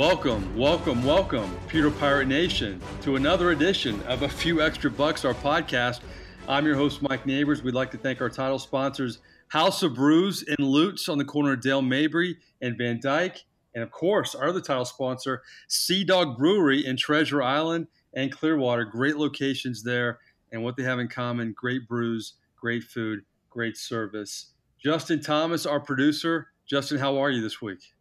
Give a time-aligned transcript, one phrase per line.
[0.00, 5.34] Welcome, welcome, welcome, Pewter Pirate Nation, to another edition of A Few Extra Bucks, our
[5.34, 6.00] podcast.
[6.48, 7.62] I'm your host, Mike Nabors.
[7.62, 9.18] We'd like to thank our title sponsors,
[9.48, 13.44] House of Brews and Lutz on the corner of Dale Mabry and Van Dyke.
[13.74, 18.86] And of course, our other title sponsor, Sea Dog Brewery in Treasure Island and Clearwater.
[18.86, 20.18] Great locations there.
[20.50, 23.20] And what they have in common great brews, great food,
[23.50, 24.52] great service.
[24.82, 26.48] Justin Thomas, our producer.
[26.66, 27.92] Justin, how are you this week?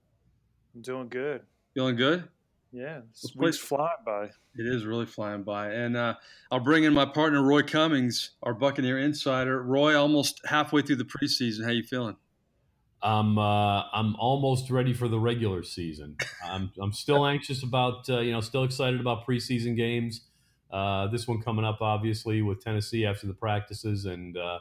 [0.73, 1.41] I'm doing good.
[1.79, 2.27] Feeling good?
[2.73, 4.25] Yeah, this week's flying by.
[4.25, 5.71] It is really flying by.
[5.71, 6.15] And uh,
[6.51, 9.63] I'll bring in my partner, Roy Cummings, our Buccaneer insider.
[9.63, 11.63] Roy, almost halfway through the preseason.
[11.63, 12.17] How you feeling?
[13.01, 16.17] I'm uh, I'm almost ready for the regular season.
[16.45, 20.27] I'm I'm still anxious about uh, you know still excited about preseason games.
[20.69, 24.59] Uh, this one coming up obviously with Tennessee after the practices and uh,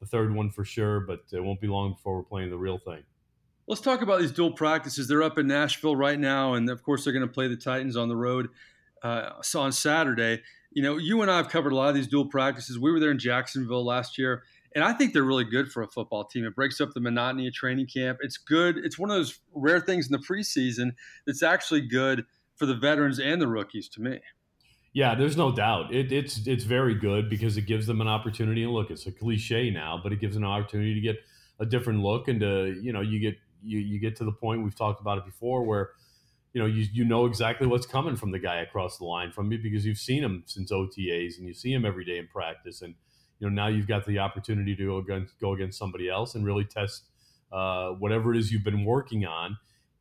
[0.00, 0.98] the third one for sure.
[0.98, 3.04] But it won't be long before we're playing the real thing.
[3.68, 5.08] Let's talk about these dual practices.
[5.08, 7.96] They're up in Nashville right now, and of course they're going to play the Titans
[7.96, 8.48] on the road
[9.02, 10.42] uh, on Saturday.
[10.72, 12.78] You know, you and I have covered a lot of these dual practices.
[12.78, 14.44] We were there in Jacksonville last year
[14.76, 16.44] and I think they're really good for a football team.
[16.44, 18.18] It breaks up the monotony of training camp.
[18.20, 18.76] It's good.
[18.76, 20.92] It's one of those rare things in the preseason
[21.26, 24.20] that's actually good for the veterans and the rookies to me.
[24.92, 25.94] Yeah, there's no doubt.
[25.94, 28.64] It, it's it's very good because it gives them an opportunity.
[28.64, 31.16] And look, it's a cliche now, but it gives an opportunity to get
[31.58, 34.62] a different look and to you know you get you you get to the point
[34.62, 35.90] we've talked about it before where
[36.56, 39.52] you know you you know exactly what's coming from the guy across the line from
[39.52, 42.80] you because you've seen him since OTAs and you see him every day in practice.
[42.80, 42.94] And
[43.38, 46.46] you know now you've got the opportunity to go against, go against somebody else and
[46.46, 47.04] really test
[47.52, 49.58] uh, whatever it is you've been working on.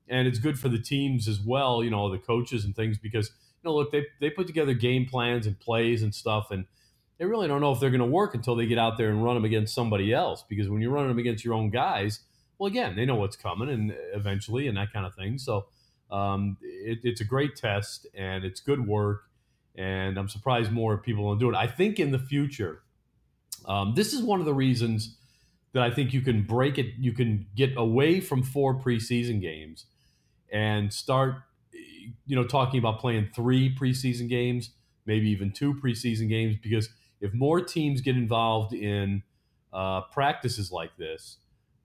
[0.08, 3.32] And it's good for the teams as well you know the coaches and things because
[3.62, 6.66] you know look they, they put together game plans and plays and stuff and
[7.18, 9.24] they really don't know if they're going to work until they get out there and
[9.24, 12.22] run them against somebody else because when you're running them against your own guys
[12.58, 15.66] well again they know what's coming and eventually and that kind of thing so
[16.12, 19.24] um, it, it's a great test and it's good work
[19.76, 22.84] and i'm surprised more people don't do it i think in the future
[23.68, 25.18] um, this is one of the reasons
[25.74, 26.94] that I think you can break it.
[26.98, 29.86] You can get away from four preseason games
[30.50, 31.36] and start,
[32.26, 34.70] you know, talking about playing three preseason games,
[35.06, 36.56] maybe even two preseason games.
[36.62, 36.90] Because
[37.20, 39.24] if more teams get involved in
[39.74, 41.38] uh, practices like this,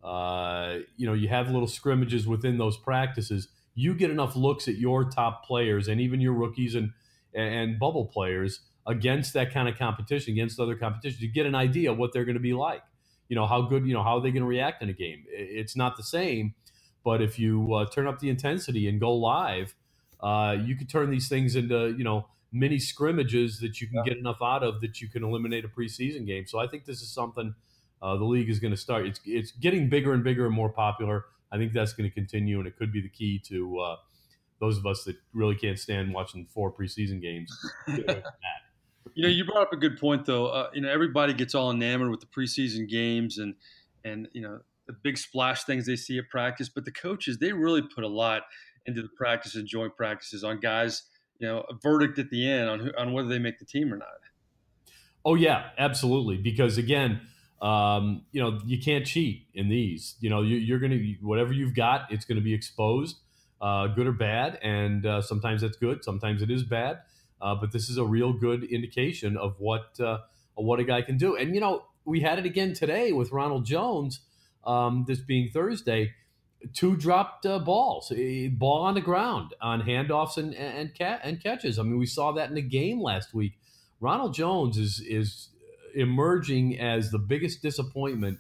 [0.02, 3.48] uh, you know, you have little scrimmages within those practices.
[3.74, 6.92] You get enough looks at your top players and even your rookies and
[7.34, 11.92] and bubble players against that kind of competition, against other competition, You get an idea
[11.92, 12.82] of what they're going to be like.
[13.28, 15.24] You know, how good, you know, how are they going to react in a game?
[15.28, 16.54] It's not the same,
[17.04, 19.76] but if you uh, turn up the intensity and go live,
[20.20, 24.04] uh, you could turn these things into, you know, mini scrimmages that you can yeah.
[24.04, 26.46] get enough out of that you can eliminate a preseason game.
[26.46, 27.54] So I think this is something
[28.02, 29.06] uh, the league is going to start.
[29.06, 31.26] It's it's getting bigger and bigger and more popular.
[31.52, 33.96] I think that's going to continue, and it could be the key to uh,
[34.60, 37.52] those of us that really can't stand watching four preseason games.
[39.14, 40.48] You know, you brought up a good point, though.
[40.48, 43.54] Uh, you know, everybody gets all enamored with the preseason games and
[44.04, 47.52] and you know the big splash things they see at practice, but the coaches they
[47.52, 48.42] really put a lot
[48.86, 51.04] into the practice and joint practices on guys.
[51.38, 53.92] You know, a verdict at the end on who, on whether they make the team
[53.92, 54.08] or not.
[55.24, 56.36] Oh yeah, absolutely.
[56.36, 57.22] Because again,
[57.60, 60.16] um, you know, you can't cheat in these.
[60.20, 63.18] You know, you, are going to whatever you've got, it's going to be exposed,
[63.60, 67.00] uh, good or bad, and uh, sometimes that's good, sometimes it is bad.
[67.40, 70.18] Uh, but this is a real good indication of what uh,
[70.54, 71.36] what a guy can do.
[71.36, 74.20] And you know, we had it again today with Ronald Jones.
[74.64, 76.12] Um, this being Thursday,
[76.74, 78.12] two dropped uh, balls,
[78.52, 81.78] ball on the ground on handoffs and and, and catches.
[81.78, 83.52] I mean, we saw that in the game last week.
[84.00, 85.48] Ronald Jones is is
[85.94, 88.38] emerging as the biggest disappointment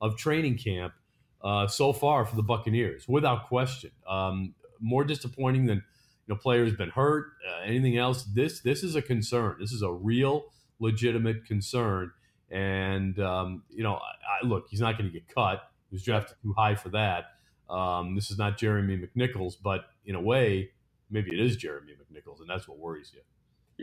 [0.00, 0.94] of training camp
[1.42, 3.90] uh, so far for the Buccaneers, without question.
[4.08, 5.78] Um, more disappointing than
[6.26, 8.24] you know, players been hurt, uh, anything else.
[8.24, 9.56] This this is a concern.
[9.60, 10.44] This is a real,
[10.78, 12.12] legitimate concern.
[12.50, 15.62] And um, you know, I, I, look, he's not going to get cut.
[15.90, 17.24] He was drafted too high for that.
[17.70, 20.70] Um, this is not Jeremy McNichols, but in a way,
[21.10, 23.20] maybe it is Jeremy McNichols, and that's what worries you.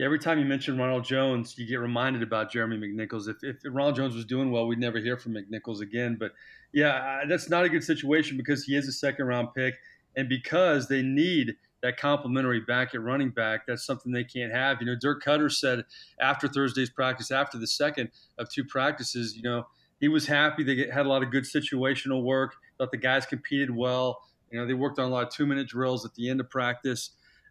[0.00, 3.28] Every time you mention Ronald Jones, you get reminded about Jeremy McNichols.
[3.28, 6.16] If, if Ronald Jones was doing well, we'd never hear from McNichols again.
[6.18, 6.32] But
[6.72, 9.74] yeah, that's not a good situation because he is a second round pick,
[10.16, 13.66] and because they need that complimentary back at running back.
[13.66, 14.78] That's something they can't have.
[14.80, 15.84] You know, Dirk Koetter said
[16.20, 19.66] after Thursday's practice, after the second of two practices, you know,
[20.00, 20.62] he was happy.
[20.62, 22.54] They had a lot of good situational work.
[22.78, 24.20] Thought the guys competed well.
[24.50, 26.50] You know, they worked on a lot of two minute drills at the end of
[26.50, 27.10] practice.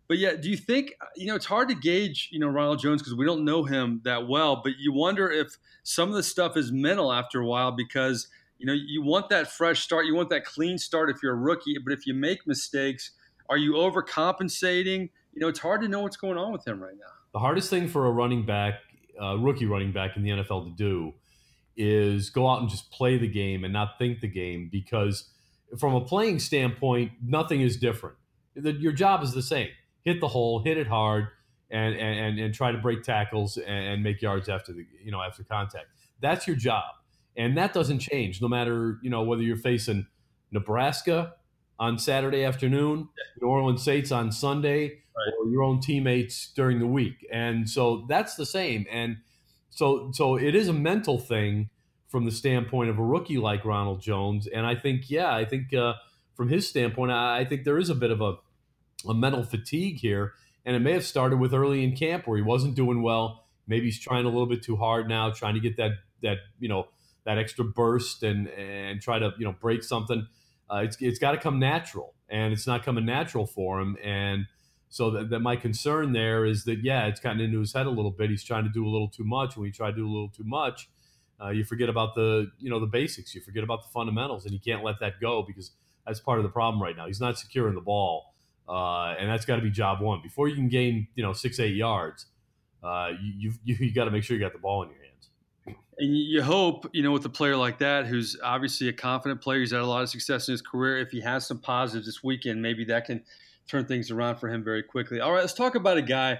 [0.09, 3.01] But yeah, do you think you know it's hard to gauge you know Ronald Jones
[3.01, 4.59] because we don't know him that well.
[4.61, 8.27] But you wonder if some of the stuff is mental after a while because
[8.57, 11.37] you know you want that fresh start, you want that clean start if you're a
[11.37, 11.77] rookie.
[11.81, 13.11] But if you make mistakes,
[13.49, 15.09] Are you overcompensating?
[15.33, 17.11] You know, it's hard to know what's going on with him right now.
[17.33, 18.75] The hardest thing for a running back,
[19.21, 21.13] uh, rookie running back in the NFL to do
[21.77, 25.29] is go out and just play the game and not think the game because
[25.77, 28.17] from a playing standpoint, nothing is different.
[28.55, 29.69] The, your job is the same.
[30.03, 31.27] Hit the hole, hit it hard,
[31.69, 35.43] and and, and try to break tackles and make yards after the you know after
[35.43, 35.87] contact.
[36.21, 36.95] That's your job,
[37.35, 40.07] and that doesn't change no matter you know whether you're facing
[40.51, 41.33] Nebraska
[41.79, 43.07] on Saturday afternoon,
[43.41, 45.33] New Orleans Saints on Sunday, right.
[45.39, 47.25] or your own teammates during the week.
[47.31, 48.85] And so that's the same.
[48.91, 49.17] And
[49.69, 51.69] so so it is a mental thing
[52.09, 54.47] from the standpoint of a rookie like Ronald Jones.
[54.47, 55.93] And I think, yeah, I think uh,
[56.35, 58.35] from his standpoint, I, I think there is a bit of a,
[59.07, 60.33] a mental fatigue here.
[60.65, 63.45] And it may have started with early in camp where he wasn't doing well.
[63.67, 65.91] Maybe he's trying a little bit too hard now, trying to get that
[66.21, 66.87] that you know
[67.25, 70.27] that extra burst and and try to you know break something.
[70.71, 73.97] Uh, it's it's got to come natural, and it's not coming natural for him.
[74.03, 74.47] And
[74.89, 77.91] so that, that, my concern there is that yeah, it's gotten into his head a
[77.91, 78.29] little bit.
[78.29, 79.55] He's trying to do a little too much.
[79.55, 80.89] When you try to do a little too much,
[81.41, 83.33] uh, you forget about the you know the basics.
[83.35, 85.71] You forget about the fundamentals, and you can't let that go because
[86.05, 87.05] that's part of the problem right now.
[87.05, 88.33] He's not securing the ball,
[88.69, 91.59] uh, and that's got to be job one before you can gain you know six
[91.59, 92.27] eight yards.
[92.83, 95.09] Uh, you you, you got to make sure you got the ball in your hands.
[95.97, 99.59] And you hope, you know, with a player like that, who's obviously a confident player,
[99.59, 100.97] he's had a lot of success in his career.
[100.97, 103.21] If he has some positives this weekend, maybe that can
[103.67, 105.19] turn things around for him very quickly.
[105.19, 106.39] All right, let's talk about a guy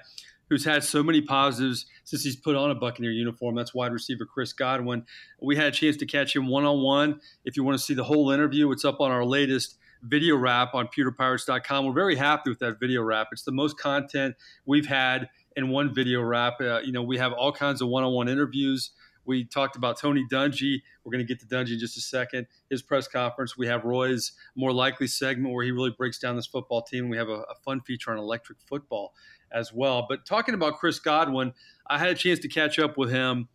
[0.50, 3.56] who's had so many positives since he's put on a Buccaneer uniform.
[3.56, 5.06] That's wide receiver Chris Godwin.
[5.42, 7.20] We had a chance to catch him one on one.
[7.44, 10.74] If you want to see the whole interview, it's up on our latest video wrap
[10.74, 11.86] on pewterpirates.com.
[11.86, 13.28] We're very happy with that video wrap.
[13.32, 14.36] It's the most content
[14.66, 16.62] we've had in one video wrap.
[16.62, 18.92] Uh, you know, we have all kinds of one on one interviews.
[19.26, 20.82] We talked about Tony Dungy.
[21.04, 22.48] We're going to get to Dungy in just a second.
[22.70, 23.58] His press conference.
[23.58, 27.10] We have Roy's more likely segment where he really breaks down this football team.
[27.10, 29.14] We have a, a fun feature on electric football
[29.52, 30.06] as well.
[30.08, 31.54] But talking about Chris Godwin,
[31.88, 33.50] I had a chance to catch up with him,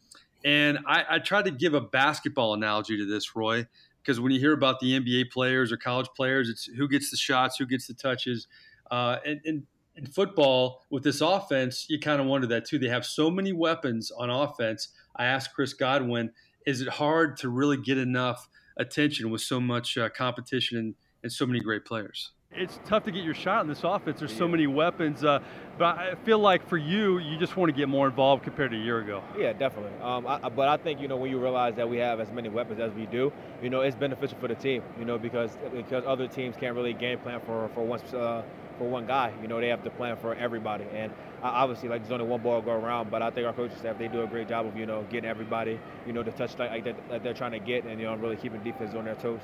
[0.44, 3.66] and I, I tried to give a basketball analogy to this, Roy,
[4.04, 7.16] because when you hear about the NBA players or college players, it's who gets the
[7.16, 8.46] shots, who gets the touches,
[8.90, 9.64] uh, and,
[9.96, 12.78] in football with this offense, you kind of wonder that too.
[12.78, 14.88] They have so many weapons on offense.
[15.16, 16.32] I asked Chris Godwin,
[16.66, 21.32] is it hard to really get enough attention with so much uh, competition and, and
[21.32, 22.32] so many great players?
[22.56, 24.20] It's tough to get your shot in this offense.
[24.20, 25.40] There's so many weapons, uh,
[25.76, 28.76] but I feel like for you, you just want to get more involved compared to
[28.76, 29.22] a year ago.
[29.36, 29.92] Yeah, definitely.
[30.00, 32.48] Um, I, but I think you know when you realize that we have as many
[32.48, 34.82] weapons as we do, you know it's beneficial for the team.
[34.98, 38.42] You know because because other teams can't really game plan for for one uh,
[38.78, 39.32] for one guy.
[39.42, 41.12] You know they have to plan for everybody, and
[41.42, 43.10] obviously like there's only one ball go around.
[43.10, 45.28] But I think our coaching staff they do a great job of you know getting
[45.28, 48.14] everybody you know the touch like that, that they're trying to get, and you know
[48.16, 49.40] really keeping defense on their toes.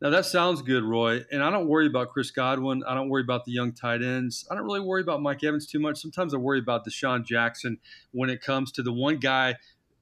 [0.00, 1.24] Now that sounds good, Roy.
[1.30, 2.82] And I don't worry about Chris Godwin.
[2.86, 4.46] I don't worry about the young tight ends.
[4.50, 6.00] I don't really worry about Mike Evans too much.
[6.00, 7.78] Sometimes I worry about DeSean Jackson
[8.12, 9.56] when it comes to the one guy.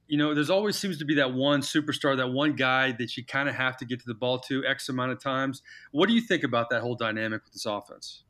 [0.07, 3.25] You know, there's always seems to be that one superstar, that one guy that you
[3.25, 5.61] kind of have to get to the ball to X amount of times.
[5.91, 8.23] What do you think about that whole dynamic with this offense?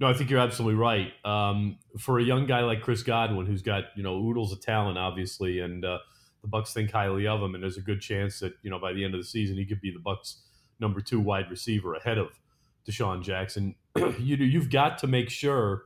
[0.00, 1.12] No, I think you're absolutely right.
[1.24, 4.98] Um, for a young guy like Chris Godwin, who's got you know oodles of talent,
[4.98, 5.98] obviously, and uh,
[6.42, 8.92] the Bucs think highly of him, and there's a good chance that you know by
[8.92, 10.38] the end of the season he could be the Bucs'
[10.82, 12.38] number two wide receiver ahead of
[12.86, 13.74] DeSean Jackson.
[13.96, 15.84] you you've got to make sure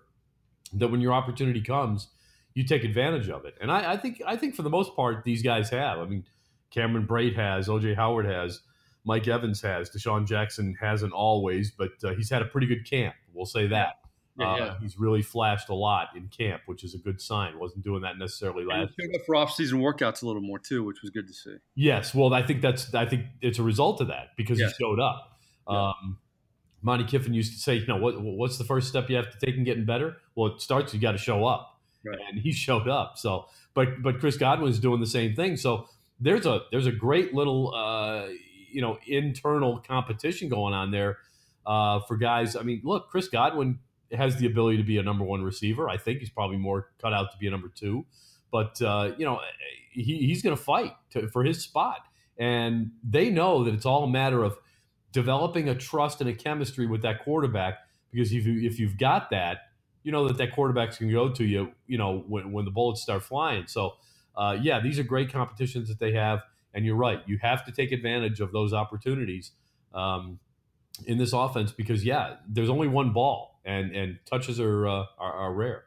[0.72, 2.08] that when your opportunity comes,
[2.54, 3.54] you take advantage of it.
[3.60, 5.98] And I, I think I think for the most part these guys have.
[5.98, 6.24] I mean,
[6.70, 8.60] Cameron Brate has, OJ Howard has,
[9.04, 13.14] Mike Evans has, DeSean Jackson hasn't always, but uh, he's had a pretty good camp.
[13.32, 14.00] We'll say that.
[14.38, 14.74] Yeah, uh, yeah.
[14.80, 17.58] He's really flashed a lot in camp, which is a good sign.
[17.58, 18.92] Wasn't doing that necessarily last.
[18.98, 21.56] And he up for off-season workouts a little more too, which was good to see.
[21.74, 24.74] Yes, well, I think that's I think it's a result of that because yes.
[24.76, 25.38] he showed up.
[25.68, 25.88] Yeah.
[25.88, 26.18] Um,
[26.82, 29.44] Monte Kiffin used to say, you know, what what's the first step you have to
[29.44, 30.16] take in getting better?
[30.34, 32.18] Well, it starts you got to show up, right.
[32.28, 33.18] and he showed up.
[33.18, 35.56] So, but but Chris Godwin's doing the same thing.
[35.56, 35.88] So
[36.20, 38.26] there's a there's a great little uh,
[38.70, 41.18] you know internal competition going on there
[41.66, 42.54] uh, for guys.
[42.54, 43.78] I mean, look, Chris Godwin
[44.12, 45.88] has the ability to be a number one receiver.
[45.88, 48.06] I think he's probably more cut out to be a number two,
[48.50, 49.40] but uh, you know
[49.90, 50.92] he, he's going to fight
[51.32, 52.00] for his spot,
[52.38, 54.58] and they know that it's all a matter of
[55.12, 57.78] developing a trust and a chemistry with that quarterback.
[58.12, 59.58] Because if you if you've got that,
[60.02, 61.72] you know that that quarterback's going to go to you.
[61.86, 63.66] You know when when the bullets start flying.
[63.66, 63.94] So
[64.36, 66.42] uh, yeah, these are great competitions that they have,
[66.74, 67.20] and you're right.
[67.26, 69.52] You have to take advantage of those opportunities.
[69.94, 70.38] Um,
[71.06, 75.32] in this offense because yeah, there's only one ball and and touches are uh, are,
[75.32, 75.84] are, rare.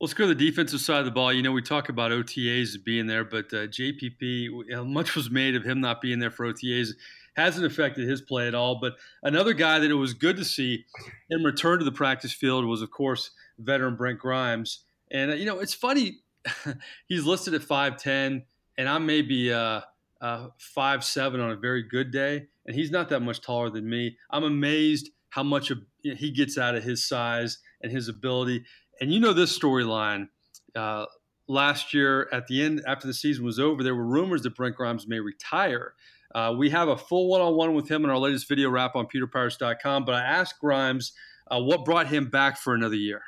[0.00, 1.32] Let's go to the defensive side of the ball.
[1.32, 5.64] You know, we talk about OTAs being there, but uh, JPP, much was made of
[5.64, 6.90] him not being there for OTAs.
[7.34, 8.78] hasn't affected his play at all.
[8.80, 10.84] But another guy that it was good to see
[11.28, 14.84] him return to the practice field was, of course, veteran Brent Grimes.
[15.10, 16.18] And, uh, you know, it's funny,
[17.08, 18.44] he's listed at 5'10,
[18.76, 19.80] and I may be uh,
[20.20, 24.16] uh, 5'7 on a very good day, and he's not that much taller than me.
[24.30, 28.64] I'm amazed how much of, he gets out of his size and his ability.
[29.00, 30.28] And you know this storyline.
[30.74, 31.06] Uh,
[31.48, 34.76] last year, at the end, after the season was over, there were rumors that Brent
[34.76, 35.94] Grimes may retire.
[36.34, 38.96] Uh, we have a full one on one with him in our latest video wrap
[38.96, 40.04] on pewterpirates.com.
[40.04, 41.12] But I asked Grimes
[41.50, 43.22] uh, what brought him back for another year.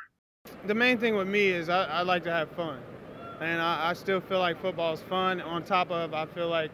[0.66, 2.80] The main thing with me is I, I like to have fun.
[3.40, 5.40] And I, I still feel like football is fun.
[5.40, 6.70] On top of, I feel like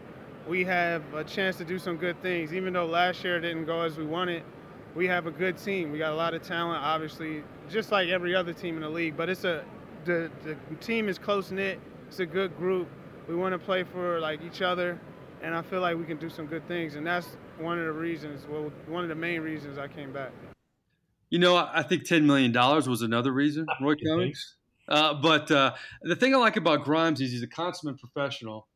[0.48, 2.52] we have a chance to do some good things.
[2.52, 4.42] Even though last year didn't go as we wanted,
[4.94, 5.92] we have a good team.
[5.92, 9.16] We got a lot of talent, obviously, just like every other team in the league.
[9.16, 9.64] But it's a
[10.04, 11.80] the, the team is close knit.
[12.08, 12.88] It's a good group.
[13.28, 14.98] We want to play for like each other,
[15.42, 16.94] and I feel like we can do some good things.
[16.94, 18.46] And that's one of the reasons.
[18.48, 20.30] Well, one of the main reasons I came back.
[21.30, 24.56] You know, I think ten million dollars was another reason, Roy Cummings.
[24.88, 28.68] Uh, but uh, the thing I like about Grimes is he's a consummate professional,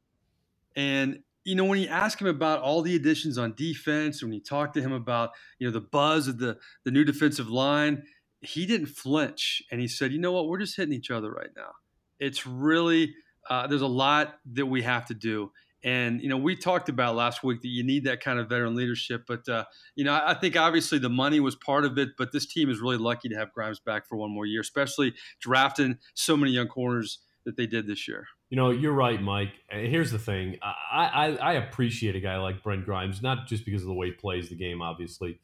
[0.76, 4.40] and you know, when you ask him about all the additions on defense, when you
[4.40, 8.02] talk to him about, you know, the buzz of the, the new defensive line,
[8.40, 9.62] he didn't flinch.
[9.70, 11.72] And he said, you know what, we're just hitting each other right now.
[12.18, 13.14] It's really,
[13.48, 15.50] uh, there's a lot that we have to do.
[15.82, 18.75] And, you know, we talked about last week that you need that kind of veteran
[18.75, 19.25] leadership.
[19.26, 22.46] But, uh, you know, I think obviously the money was part of it, but this
[22.46, 26.37] team is really lucky to have Grimes back for one more year, especially drafting so
[26.37, 28.26] many young corners that they did this year.
[28.50, 29.52] You know, you're right, Mike.
[29.68, 33.82] Here's the thing: I, I, I appreciate a guy like Brent Grimes, not just because
[33.82, 35.38] of the way he plays the game, obviously,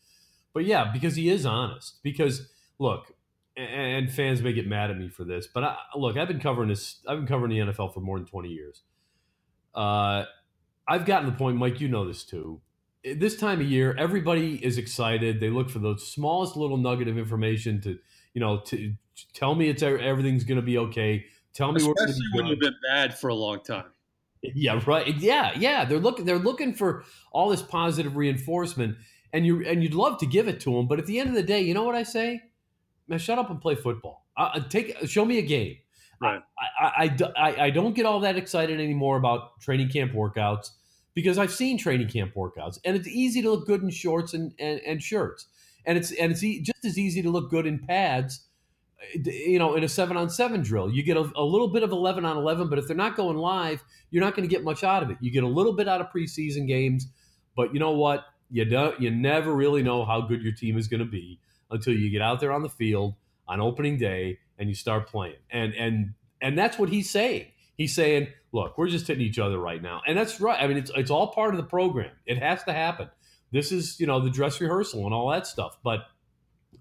[0.53, 2.01] but yeah, because he is honest.
[2.03, 2.49] Because
[2.81, 3.13] look,
[3.57, 6.69] and fans may get mad at me for this, but I, look, I've been covering
[6.69, 6.99] this.
[7.07, 8.83] I've been covering the NFL for more than 20 years.
[9.77, 10.25] Uh,
[10.89, 11.81] I've gotten the point, Mike.
[11.81, 12.61] You know this too.
[13.05, 15.39] This time of year, everybody is excited.
[15.39, 17.99] They look for the smallest little nugget of information to,
[18.35, 18.95] you know, to
[19.33, 23.19] tell me it's everything's going to be okay Tell me especially when you've been bad
[23.19, 23.87] for a long time.
[24.43, 25.17] Yeah, right.
[25.17, 25.87] Yeah, yeah.
[25.87, 26.27] They're looking.
[26.27, 27.03] They're looking for
[27.33, 28.99] all this positive reinforcement,
[29.33, 31.35] and you and you'd love to give it to them, but at the end of
[31.35, 32.43] the day, you know what I say?
[33.09, 34.27] Man, shut up and play football.
[34.37, 35.79] Uh, take show me a game.
[36.21, 36.41] Right.
[36.81, 40.71] I, I, I, I don't get all that excited anymore about training camp workouts
[41.15, 44.53] because I've seen training camp workouts, and it's easy to look good in shorts and,
[44.59, 45.47] and, and shirts,
[45.85, 48.47] and it's and it's e- just as easy to look good in pads
[49.15, 51.83] eh, you know, in a seven on seven drill, you get a, a, little bit
[51.83, 54.65] of 11 on 11, but if they're not going live, you're not going to get
[54.65, 55.19] much out of it.
[55.21, 57.09] You get a little bit out of preseason games,
[57.57, 58.25] but you know what?
[58.51, 61.95] You don't, you never really know how good your team is going to be until
[61.95, 63.15] you get out there on the field
[63.49, 65.37] on opening day and you start playing.
[65.51, 67.47] And, and, and that's what he's saying.
[67.77, 70.03] He's saying, look, we're just hitting each other right now.
[70.07, 70.63] And that's right.
[70.63, 72.11] I mean, it's, it's all part of the program.
[72.25, 73.11] It has to happen.
[73.53, 75.77] This is, you know, the dress rehearsal and all that stuff.
[75.83, 76.01] But,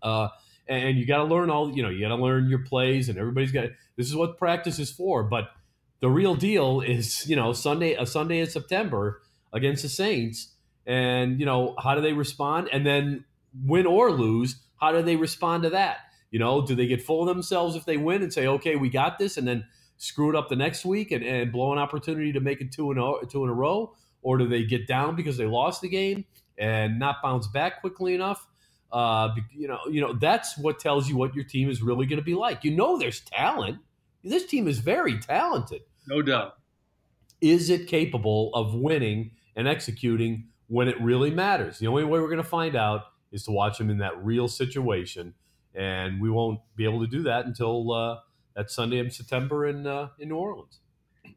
[0.01, 0.29] uh,
[0.67, 3.17] and you got to learn all you know you got to learn your plays and
[3.17, 5.51] everybody's got this is what practice is for but
[5.99, 9.21] the real deal is you know sunday a sunday in september
[9.53, 10.49] against the saints
[10.85, 13.23] and you know how do they respond and then
[13.63, 15.97] win or lose how do they respond to that
[16.35, 18.89] you know do they get full of themselves if they win and say okay we
[18.89, 19.63] got this and then
[19.95, 22.91] screw it up the next week and, and blow an opportunity to make it two
[22.91, 25.87] in, a, two in a row or do they get down because they lost the
[25.87, 26.25] game
[26.57, 28.45] and not bounce back quickly enough
[28.91, 32.19] uh, you know, you know that's what tells you what your team is really going
[32.19, 32.63] to be like.
[32.63, 33.79] You know, there's talent.
[34.23, 35.81] This team is very talented.
[36.07, 36.55] No doubt.
[37.41, 41.79] Is it capable of winning and executing when it really matters?
[41.79, 43.01] The only way we're going to find out
[43.33, 45.33] is to watch them in that real situation,
[45.75, 48.19] and we won't be able to do that until uh,
[48.55, 50.79] that Sunday in September in uh, in New Orleans.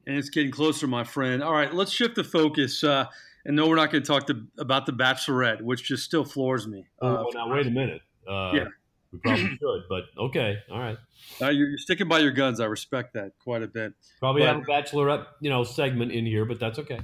[0.07, 1.43] And it's getting closer, my friend.
[1.43, 2.85] All right, let's shift the focus.
[2.85, 3.07] Uh,
[3.45, 6.67] and no, we're not going to talk to, about the Bachelorette, which just still floors
[6.67, 6.87] me.
[7.01, 8.03] Oh, uh, now wait a minute.
[8.29, 8.65] Uh, yeah,
[9.13, 10.99] we probably should, but okay, all right.
[11.41, 12.61] Uh, you're, you're, sticking by your guns.
[12.61, 13.95] I respect that quite a bit.
[14.19, 17.01] Probably but, have a Bachelorette, you know, segment in here, but that's okay.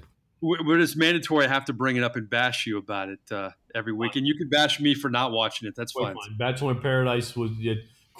[0.66, 1.46] But it's mandatory.
[1.46, 4.26] I have to bring it up and bash you about it uh, every week, and
[4.26, 5.74] you can bash me for not watching it.
[5.76, 6.14] That's fine.
[6.14, 6.36] fine.
[6.38, 7.50] Bachelor in Paradise was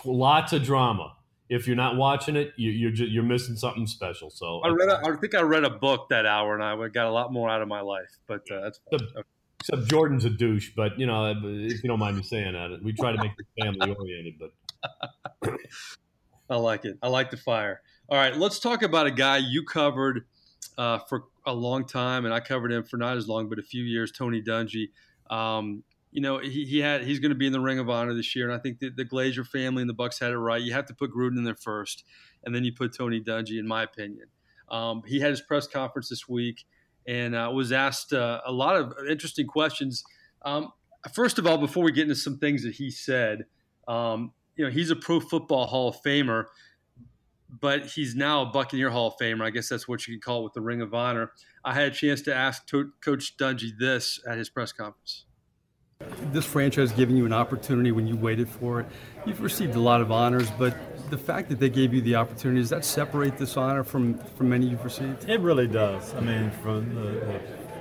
[0.05, 1.15] lots of drama
[1.49, 4.31] if you're not watching it, you, you're just, you're missing something special.
[4.31, 7.07] So I read, a, I think I read a book that hour, and I got
[7.07, 8.11] a lot more out of my life.
[8.27, 9.29] But uh, that's except, okay.
[9.61, 10.71] except, Jordan's a douche.
[10.75, 13.63] But you know, if you don't mind me saying that, we try to make it
[13.63, 14.35] family oriented.
[14.39, 15.51] But
[16.51, 16.99] I like it.
[17.03, 17.81] I like the fire.
[18.09, 20.27] All right, let's talk about a guy you covered
[20.79, 23.63] uh, for a long time, and I covered him for not as long, but a
[23.63, 24.13] few years.
[24.13, 24.91] Tony Dungy.
[25.31, 28.15] Um, you know, he, he had he's going to be in the Ring of Honor
[28.15, 30.63] this year, and I think the, the Glazer family and the Bucs had it right.
[30.63, 32.05] You have to put Gruden in there first,
[32.45, 34.29] and then you put Tony Dungy, in my opinion.
[34.71, 36.65] Um, he had his press conference this week,
[37.07, 40.05] and uh, was asked uh, a lot of interesting questions.
[40.45, 40.69] Um,
[41.13, 43.47] first of all, before we get into some things that he said,
[43.89, 46.45] um, you know, he's a Pro Football Hall of Famer,
[47.61, 49.45] but he's now a Buccaneer Hall of Famer.
[49.45, 51.33] I guess that's what you can call it with the Ring of Honor.
[51.65, 55.25] I had a chance to ask to- Coach Dungy this at his press conference.
[56.33, 58.87] This franchise giving you an opportunity when you waited for it.
[59.27, 60.77] You've received a lot of honors, but
[61.11, 64.49] the fact that they gave you the opportunity does that separate this honor from from
[64.49, 65.29] many you've received?
[65.29, 66.13] It really does.
[66.15, 67.41] I mean, from the, the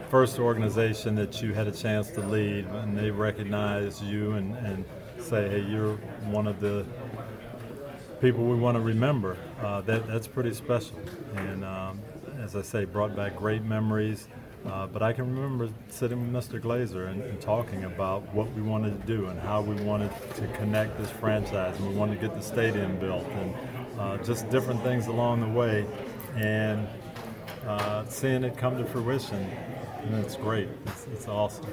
[0.10, 4.86] first organization that you had a chance to lead, and they recognize you and, and
[5.20, 6.86] say, "Hey, you're one of the
[8.22, 11.00] people we want to remember." Uh, that that's pretty special,
[11.36, 12.00] and um,
[12.41, 14.27] as I say, brought back great memories.
[14.65, 16.60] Uh, but I can remember sitting with Mr.
[16.60, 20.48] Glazer and, and, talking about what we wanted to do and how we wanted to
[20.55, 23.55] connect this franchise, and we wanted to get the stadium built, and
[24.00, 25.86] uh, just different things along the way,
[26.36, 26.88] and
[27.67, 29.50] uh, seeing it come to fruition,
[30.03, 30.70] and it's great.
[30.88, 31.65] It's, it's awesome.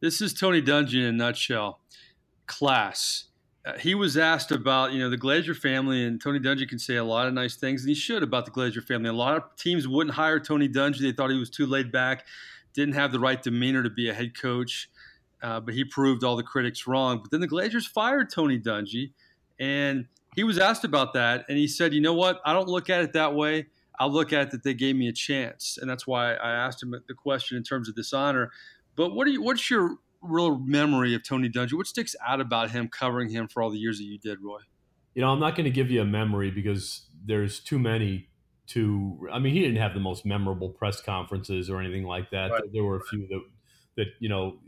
[0.00, 1.80] This is Tony Dungy in a nutshell.
[2.46, 3.24] Class
[3.80, 7.04] he was asked about you know the Glazer family, and Tony Dungy can say a
[7.04, 9.08] lot of nice things, and he should about the Glazer family.
[9.08, 12.26] A lot of teams wouldn't hire Tony Dungy; they thought he was too laid back,
[12.74, 14.88] didn't have the right demeanor to be a head coach.
[15.42, 17.20] Uh, but he proved all the critics wrong.
[17.20, 19.12] But then the Glazers fired Tony Dungy,
[19.58, 22.40] and he was asked about that, and he said, "You know what?
[22.44, 23.66] I don't look at it that way.
[23.98, 26.82] I look at it that they gave me a chance, and that's why I asked
[26.82, 28.52] him the question in terms of this honor."
[28.94, 29.42] But what are you?
[29.42, 31.74] What's your real memory of Tony Dungy?
[31.74, 34.58] What sticks out about him covering him for all the years that you did, Roy?
[35.14, 38.28] You know, I'm not going to give you a memory because there's too many
[38.68, 39.28] to.
[39.32, 42.50] I mean, he didn't have the most memorable press conferences or anything like that.
[42.50, 42.62] Right.
[42.72, 43.40] There were a few that
[43.96, 44.58] that you know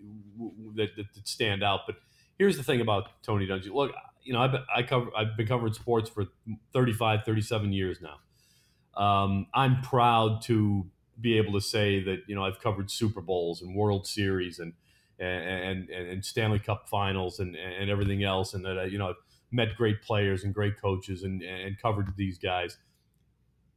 [0.75, 1.81] that, that, that, stand out.
[1.87, 1.97] But
[2.39, 3.73] here's the thing about Tony Dungy.
[3.73, 6.27] Look, you know, I've been, I cover I've been covering sports for
[6.73, 9.03] 35, 37 years now.
[9.03, 10.87] Um, I'm proud to
[11.21, 14.73] be able to say that you know I've covered Super Bowls and World Series and
[15.19, 18.55] and, and, and Stanley Cup finals and, and everything else.
[18.55, 19.17] And that, you know, I've
[19.51, 22.79] met great players and great coaches and, and covered these guys.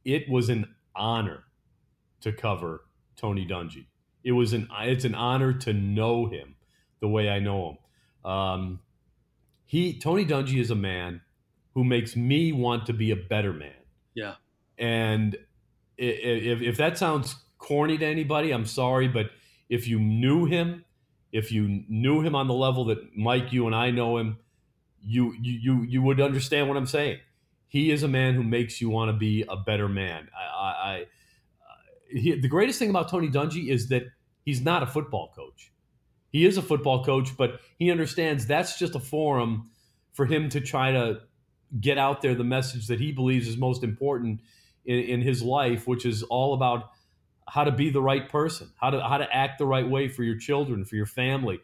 [0.04, 1.44] It was an honor
[2.20, 2.84] to cover
[3.16, 3.86] Tony Dungy.
[4.24, 6.54] It was an, it's an honor to know him
[7.00, 7.70] the way I know
[8.24, 8.30] him.
[8.30, 8.80] Um,
[9.64, 11.22] he, Tony Dungy is a man
[11.74, 13.72] who makes me want to be a better man.
[14.14, 14.34] Yeah.
[14.78, 15.36] And
[15.96, 19.30] if, if that sounds corny to anybody, I'm sorry, but
[19.68, 20.84] if you knew him,
[21.32, 24.38] if you knew him on the level that Mike, you and I know him,
[25.02, 27.18] you you you would understand what I'm saying.
[27.68, 30.28] He is a man who makes you want to be a better man.
[30.38, 31.06] I, I, I uh,
[32.20, 34.04] he, the greatest thing about Tony Dungy is that
[34.44, 35.72] he's not a football coach.
[36.28, 39.70] He is a football coach, but he understands that's just a forum
[40.12, 41.20] for him to try to
[41.80, 44.40] get out there the message that he believes is most important
[44.84, 46.90] in, in his life, which is all about
[47.48, 50.22] how to be the right person, how to how to act the right way for
[50.22, 51.60] your children, for your family,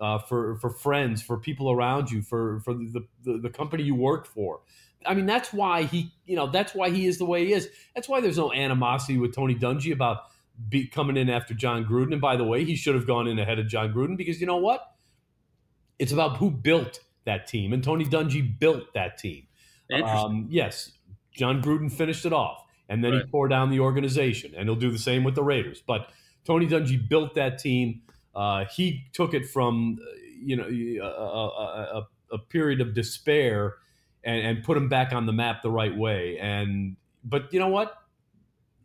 [0.00, 3.94] uh, for for friends, for people around you, for for the, the, the company you
[3.94, 4.60] work for.
[5.06, 7.70] I mean, that's why he, you know, that's why he is the way he is.
[7.94, 10.24] That's why there's no animosity with Tony Dungy about
[10.68, 12.12] be, coming in after Jon Gruden.
[12.12, 14.46] And by the way, he should have gone in ahead of Jon Gruden because you
[14.46, 14.94] know what?
[15.98, 19.46] It's about who built that team, and Tony Dungy built that team.
[19.92, 20.92] Um, yes,
[21.32, 23.24] Jon Gruden finished it off and then right.
[23.24, 25.80] he tore down the organization, and he'll do the same with the Raiders.
[25.86, 26.10] But
[26.44, 28.02] Tony Dungy built that team.
[28.34, 29.98] Uh, he took it from
[30.42, 33.76] you know a, a, a, period of despair
[34.24, 36.38] and, and, put him back on the map the right way.
[36.38, 37.94] And but you know what?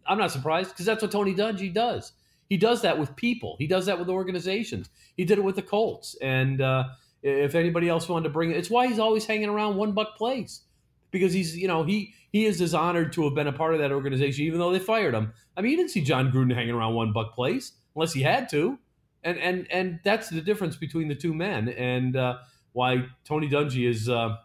[0.06, 2.12] I'm not surprised because that's what Tony Dungy does.
[2.48, 3.56] He does that with people.
[3.58, 4.90] He does that with organizations.
[5.18, 6.16] He did it with the Colts.
[6.22, 6.86] And uh,
[7.24, 10.16] if anybody else wanted to bring it, it's why he's always hanging around One Buc
[10.16, 10.62] Place
[11.10, 13.80] because he's you know he he is as honored to have been a part of
[13.80, 15.32] that organization, even though they fired him.
[15.56, 18.50] I mean, you didn't see Jon Gruden hanging around One Buc Place unless he had
[18.50, 18.78] to,
[19.24, 22.40] and and and that's the difference between the two men, and uh,
[22.74, 24.36] why Tony Dungy is uh,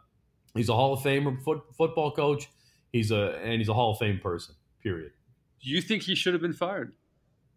[0.55, 2.49] he's a Hall of Fame foot, football coach.
[2.93, 4.55] He's a and he's a Hall of Fame person.
[4.85, 5.11] Period.
[5.61, 6.93] Do you think he should have been fired?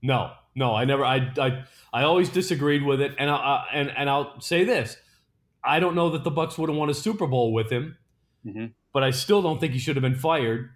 [0.02, 1.06] No, no, I never.
[1.06, 4.98] I I, I always disagreed with it, and I, and and I'll say this:
[5.63, 7.98] I don't know that the Bucs would have won a Super Bowl with him.
[8.43, 10.70] Mm-hmm but I still don't think he should have been fired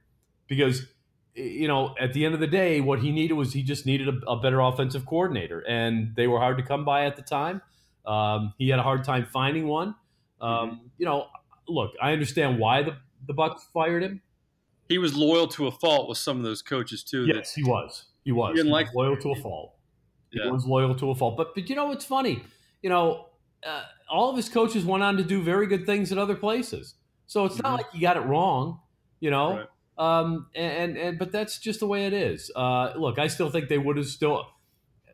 [0.48, 0.86] because
[1.36, 4.10] you know at the end of the day what he needed was he just needed
[4.10, 7.62] a, a better offensive coordinator and they were hard to come by at the time.
[8.06, 9.96] Um, he had a hard time finding one.
[10.42, 10.76] Um, mm-hmm.
[10.98, 11.28] you know
[11.70, 14.22] look I understand why the the Bucs fired him.
[14.90, 18.06] He was loyal to a fault with some of those coaches too yes he was.
[18.24, 19.76] He was, he, he like, was loyal to a fault.
[20.34, 20.46] Yeah.
[20.46, 21.38] he was loyal to a fault.
[21.38, 22.44] But but you know it's funny?
[22.82, 23.28] You know
[23.66, 26.96] uh, all of his coaches went on to do very good things at other places
[27.28, 27.76] so it's not mm-hmm.
[27.76, 28.80] like you got it wrong,
[29.20, 29.58] you know.
[29.58, 29.68] Right.
[29.98, 32.52] Um, and, and but that's just the way it is.
[32.56, 34.48] Uh, look, I still think they would have still.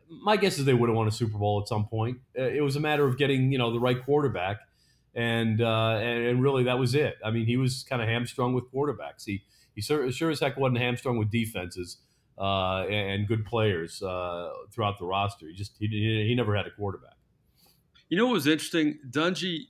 [0.08, 2.18] My guess is they would have won a Super Bowl at some point.
[2.38, 4.58] Uh, it was a matter of getting you know the right quarterback,
[5.14, 7.16] and uh, and, and really that was it.
[7.24, 9.24] I mean, he was kind of hamstrung with quarterbacks.
[9.26, 9.42] He
[9.74, 11.98] he sure, sure as heck wasn't hamstrung with defenses
[12.38, 15.48] uh, and good players uh, throughout the roster.
[15.48, 17.16] He just he, he never had a quarterback.
[18.08, 18.98] You know what was interesting?
[19.10, 19.66] Dungy,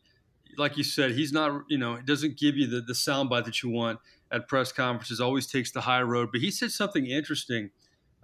[0.59, 3.63] like you said, he's not you know it doesn't give you the the soundbite that
[3.63, 3.99] you want
[4.31, 5.21] at press conferences.
[5.21, 6.31] Always takes the high road.
[6.33, 7.71] But he said something interesting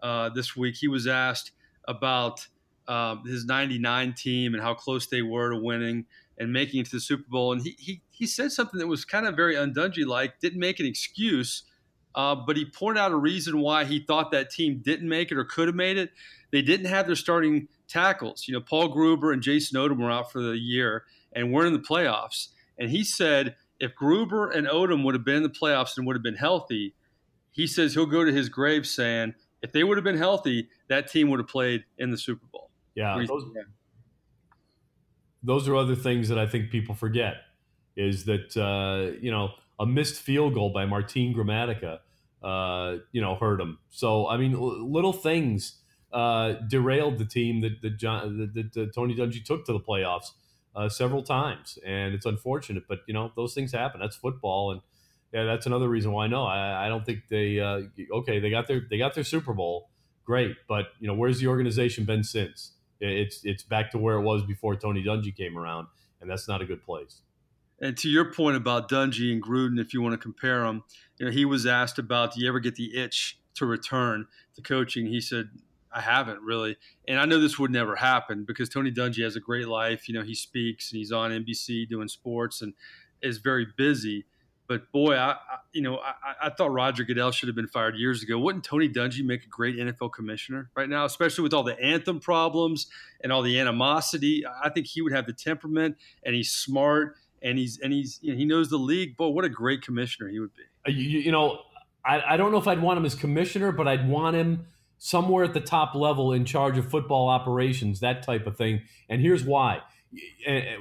[0.03, 0.77] uh, this week.
[0.77, 1.53] He was asked
[1.87, 2.47] about
[2.89, 6.07] um, his '99 team and how close they were to winning
[6.39, 7.53] and making it to the Super Bowl.
[7.53, 10.41] And he he, he said something that was kind of very undungy like.
[10.41, 11.65] Didn't make an excuse.
[12.13, 15.39] Uh, but he pointed out a reason why he thought that team didn't make it
[15.39, 16.11] or could have made it.
[16.51, 18.49] They didn't have their starting tackles.
[18.49, 21.73] You know, Paul Gruber and Jason Odom were out for the year and weren't in
[21.73, 22.49] the playoffs.
[22.79, 26.17] And he said if Gruber and Odom would have been in the playoffs and would
[26.17, 26.95] have been healthy,
[27.51, 31.11] he says he'll go to his grave saying, if they would have been healthy, that
[31.11, 32.71] team would have played in the Super Bowl.
[32.95, 33.45] Yeah, those,
[35.43, 37.35] those, are other things that I think people forget.
[37.97, 41.99] Is that uh, you know a missed field goal by Martin Gramatica,
[42.43, 43.79] uh, you know, hurt him.
[43.91, 45.77] So I mean, little things
[46.13, 50.31] uh, derailed the team that that, John, that, that Tony Dungy took to the playoffs
[50.75, 52.85] uh, several times, and it's unfortunate.
[52.89, 54.01] But you know, those things happen.
[54.01, 54.81] That's football, and
[55.33, 56.27] yeah, that's another reason why.
[56.27, 57.61] No, I, I don't think they.
[57.61, 59.91] Uh, okay, they got their they got their Super Bowl,
[60.25, 62.73] great, but you know, where's the organization been since?
[63.01, 65.89] It's it's back to where it was before Tony Dungy came around,
[66.21, 67.23] and that's not a good place.
[67.81, 70.85] And to your point about Dungy and Gruden, if you want to compare them,
[71.19, 74.63] you know, he was asked about, do you ever get the itch to return to
[74.63, 75.07] coaching?
[75.07, 75.49] He said,
[75.93, 76.77] I haven't really.
[77.09, 80.09] And I know this would never happen because Tony Dungy has a great life.
[80.09, 82.75] You know, he speaks and he's on NBC doing sports and
[83.23, 84.25] is very busy.
[84.69, 85.37] But boy, I, I
[85.73, 88.39] you know I, I, thought Roger Goodell should have been fired years ago.
[88.39, 92.21] Wouldn't Tony Dungy make a great NFL commissioner right now, especially with all the anthem
[92.21, 92.87] problems
[93.21, 94.45] and all the animosity?
[94.47, 98.31] I think he would have the temperament, and he's smart, and he's and he's you
[98.31, 99.17] know, he knows the league.
[99.17, 100.63] Boy, what a great commissioner he would be.
[100.87, 101.63] Uh, you, you know,
[102.05, 104.67] I, I don't know if I'd want him as commissioner, but I'd want him
[105.03, 108.83] somewhere at the top level in charge of football operations, that type of thing.
[109.09, 109.81] And here's why.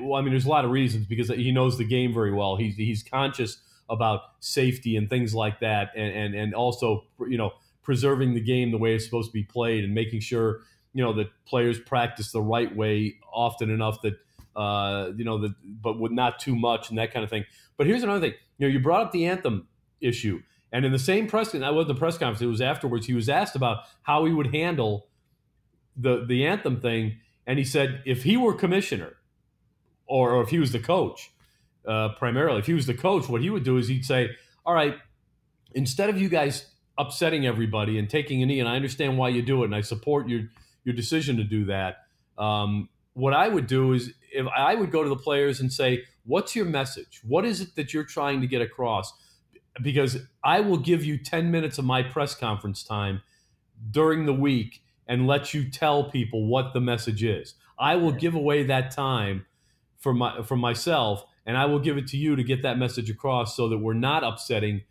[0.02, 2.58] Well, I mean, there's a lot of reasons because he knows the game very well.
[2.58, 7.54] He's he's conscious about safety and things like that, and and and also you know
[7.82, 10.62] preserving the game the way it's supposed to be played and making sure
[10.94, 14.16] you know that players practice the right way often enough that
[14.56, 17.46] uh, you know that but with not too much and that kind of thing.
[17.78, 18.34] But here's another thing.
[18.58, 19.68] You know, you brought up the anthem
[20.02, 20.42] issue.
[20.72, 22.42] And in the same press, that wasn't the press conference.
[22.42, 23.08] It was afterwards.
[23.08, 25.08] He was asked about how he would handle
[25.98, 29.18] the the anthem thing, and he said if he were commissioner,
[30.06, 31.32] or, or if he was the coach,
[31.88, 34.30] uh, primarily, if he was the coach, what he would do is he'd say,
[34.66, 34.96] "All right,
[35.74, 39.42] instead of you guys upsetting everybody and taking a knee, and I understand why you
[39.42, 40.42] do it, and I support your
[40.84, 42.06] your decision to do that.
[42.38, 46.04] Um, what I would do is if I would go to the players and say,
[46.26, 47.22] "What's your message?
[47.28, 49.12] What is it that you're trying to get across?"
[49.82, 53.22] Because I will give you 10 minutes of my press conference time
[53.92, 57.56] during the week and let you tell people what the message is.
[57.78, 59.46] I will give away that time
[59.98, 63.10] for my for myself and I will give it to you to get that message
[63.10, 64.82] across so that we're not upsetting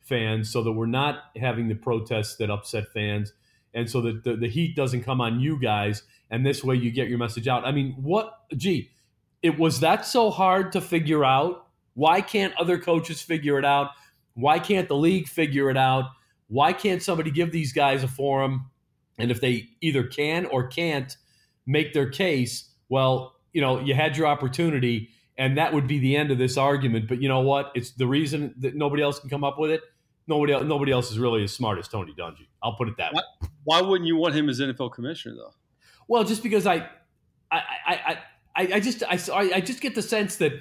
[0.00, 3.32] fans, so that we're not having the protests that upset fans,
[3.74, 6.90] and so that the, the heat doesn't come on you guys, and this way you
[6.90, 7.64] get your message out.
[7.64, 8.90] I mean, what gee,
[9.42, 11.66] it was that so hard to figure out?
[11.94, 13.90] Why can't other coaches figure it out?
[14.38, 16.04] Why can't the league figure it out?
[16.46, 18.70] Why can't somebody give these guys a forum?
[19.18, 21.16] And if they either can or can't
[21.66, 26.14] make their case, well, you know, you had your opportunity, and that would be the
[26.16, 27.08] end of this argument.
[27.08, 27.72] But you know what?
[27.74, 29.80] It's the reason that nobody else can come up with it.
[30.28, 32.46] Nobody else, nobody else is really as smart as Tony Dungy.
[32.62, 33.48] I'll put it that why, way.
[33.64, 35.54] Why wouldn't you want him as NFL commissioner, though?
[36.06, 36.88] Well, just because I,
[37.50, 38.18] I, I,
[38.54, 40.52] I, I just, I, I just get the sense that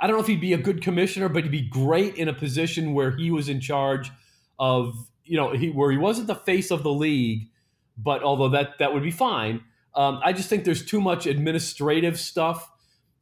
[0.00, 2.32] I don't know if he'd be a good commissioner, but he'd be great in a
[2.32, 4.10] position where he was in charge
[4.58, 7.48] of, you know, he, where he wasn't the face of the league.
[7.96, 9.62] But although that that would be fine,
[9.94, 12.70] um, I just think there's too much administrative stuff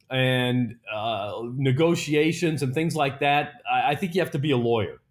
[0.09, 3.53] and uh, negotiations and things like that.
[3.69, 5.01] I, I, think you have to be a lawyer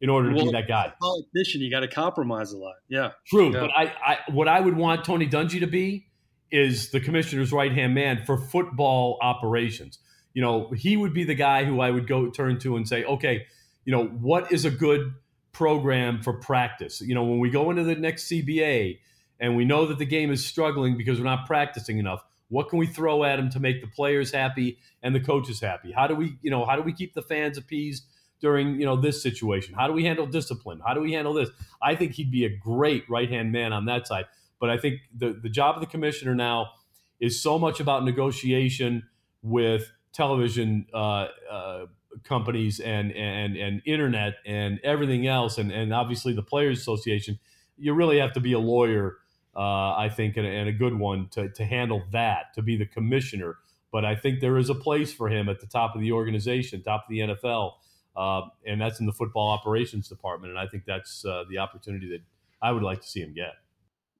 [0.00, 0.92] in order to well, be that guy.
[1.00, 2.74] Politician, you got to compromise a lot.
[2.88, 3.52] Yeah, true.
[3.52, 3.60] Yeah.
[3.60, 6.06] But I, I, what I would want Tony Dungy to be
[6.52, 9.98] is the commissioner's right hand man for football operations
[10.36, 13.04] you know, he would be the guy who I would go turn to and say,
[13.04, 13.46] okay,
[13.86, 15.14] you know, what is a good
[15.52, 17.00] program for practice?
[17.00, 18.98] You know, when we go into the next CBA
[19.40, 22.78] and we know that the game is struggling because we're not practicing enough, what can
[22.78, 25.90] we throw at them to make the players happy and the coaches happy?
[25.90, 28.04] How do we, you know, how do we keep the fans appeased
[28.42, 29.74] during you know this situation?
[29.74, 30.82] How do we handle discipline?
[30.86, 31.48] How do we handle this?
[31.80, 34.26] I think he'd be a great right hand man on that side.
[34.60, 36.72] But I think the the job of the commissioner now
[37.20, 39.04] is so much about negotiation
[39.42, 41.86] with television uh, uh,
[42.24, 47.38] companies and and and internet and everything else, and and obviously the players association.
[47.78, 49.18] You really have to be a lawyer,
[49.54, 52.86] uh, I think, and, and, a good one to to handle that, to be the
[52.86, 53.58] commissioner.
[53.92, 56.82] But I think there is a place for him at the top of the organization,
[56.82, 57.72] top of the NFL,
[58.16, 60.50] uh, and that's in the football operations department.
[60.50, 62.22] And I think that's uh, the opportunity that
[62.62, 63.52] I would like to see him get.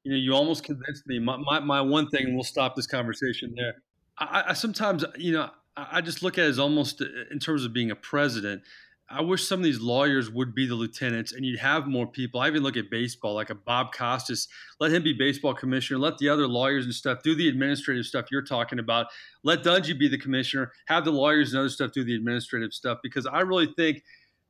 [0.05, 1.19] You know, you almost convinced me.
[1.19, 3.83] My, my, my one thing, and we'll stop this conversation there.
[4.19, 7.65] I, I sometimes, you know, I just look at it as almost uh, in terms
[7.65, 8.63] of being a president.
[9.09, 12.41] I wish some of these lawyers would be the lieutenants and you'd have more people.
[12.41, 14.49] I even look at baseball, like a Bob Costas,
[14.81, 18.27] let him be baseball commissioner, let the other lawyers and stuff do the administrative stuff
[18.33, 19.07] you're talking about.
[19.45, 22.99] Let Dungy be the commissioner, have the lawyers and other stuff do the administrative stuff
[23.01, 24.03] because I really think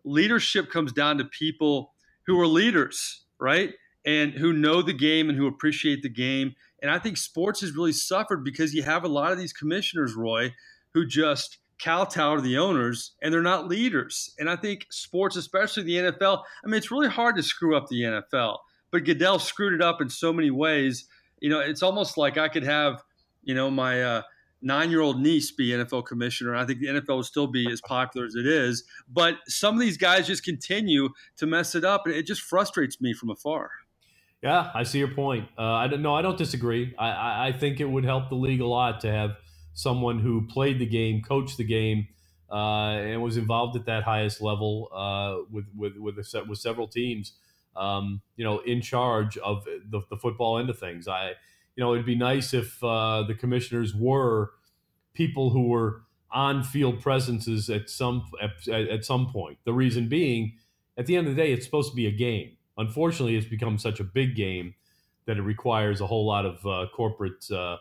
[0.04, 1.92] leadership comes down to people
[2.26, 3.74] who are leaders, right?
[4.06, 6.54] And who know the game and who appreciate the game.
[6.80, 10.14] And I think sports has really suffered because you have a lot of these commissioners,
[10.14, 10.54] Roy,
[10.96, 14.34] who just kowtow to the owners and they're not leaders.
[14.38, 17.86] And I think sports, especially the NFL, I mean, it's really hard to screw up
[17.88, 18.56] the NFL,
[18.90, 21.06] but Goodell screwed it up in so many ways.
[21.40, 23.02] You know, it's almost like I could have,
[23.42, 24.22] you know, my uh,
[24.62, 26.56] nine year old niece be NFL commissioner.
[26.56, 28.82] I think the NFL will still be as popular as it is.
[29.12, 33.02] But some of these guys just continue to mess it up, and it just frustrates
[33.02, 33.68] me from afar.
[34.42, 35.46] Yeah, I see your point.
[35.58, 36.14] Uh, I don't know.
[36.14, 36.94] I don't disagree.
[36.98, 39.36] I, I, I think it would help the league a lot to have
[39.76, 42.08] someone who played the game, coached the game,
[42.50, 46.88] uh, and was involved at that highest level uh, with with with, a, with several
[46.88, 47.32] teams.
[47.76, 51.06] Um, you know, in charge of the, the, football end of things.
[51.06, 51.32] I,
[51.74, 54.52] you know, it'd be nice if uh, the commissioners were
[55.12, 59.58] people who were on field presences at some at, at some point.
[59.64, 60.54] The reason being,
[60.96, 62.56] at the end of the day, it's supposed to be a game.
[62.78, 64.74] Unfortunately, it's become such a big game
[65.26, 67.76] that it requires a whole lot of uh, corporate uh,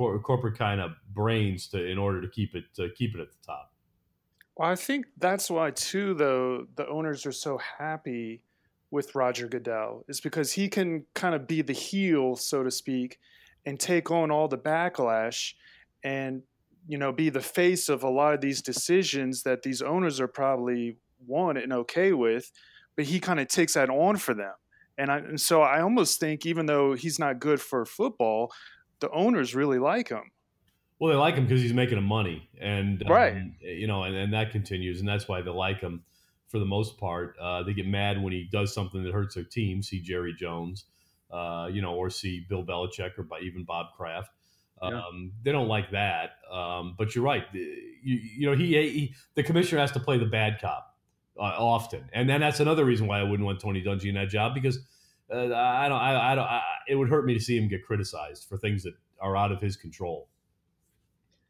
[0.00, 3.30] cor- corporate kind of brains to in order to keep it to keep it at
[3.30, 3.72] the top.
[4.56, 8.42] Well, I think that's why too, though the owners are so happy
[8.90, 13.18] with Roger Goodell is because he can kind of be the heel, so to speak,
[13.66, 15.52] and take on all the backlash
[16.02, 16.42] and
[16.88, 20.28] you know be the face of a lot of these decisions that these owners are
[20.28, 22.50] probably want and okay with,
[22.96, 24.54] but he kind of takes that on for them.
[24.96, 28.52] And, I, and so I almost think, even though he's not good for football,
[29.00, 30.30] the owners really like him.
[30.98, 34.14] Well, they like him because he's making them money, and right, um, you know, and,
[34.14, 36.04] and that continues, and that's why they like him
[36.48, 37.36] for the most part.
[37.40, 39.82] Uh, they get mad when he does something that hurts their team.
[39.82, 40.84] See Jerry Jones,
[41.30, 44.30] uh, you know, or see Bill Belichick, or by even Bob Kraft.
[44.82, 45.28] Um, yeah.
[45.44, 46.32] They don't like that.
[46.52, 47.44] Um, but you're right.
[47.52, 50.94] You, you know, he, he, the commissioner has to play the bad cop
[51.38, 54.28] uh, often, and then that's another reason why I wouldn't want Tony Dungy in that
[54.28, 54.80] job because
[55.32, 57.84] uh, I don't, I, I don't, I, it would hurt me to see him get
[57.84, 60.28] criticized for things that are out of his control.